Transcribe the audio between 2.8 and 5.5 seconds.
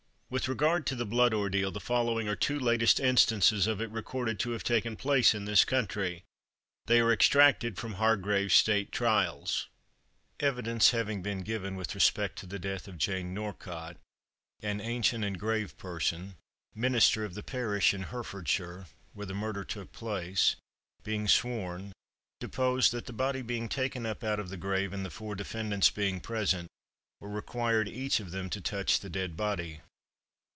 instances of it recorded to have taken place in